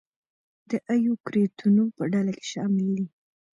د 0.69 0.71
ایوکریوتونو 0.91 1.83
په 1.95 2.03
ډله 2.13 2.31
کې 2.37 2.45
شامل 2.53 2.87
دي. 2.97 3.05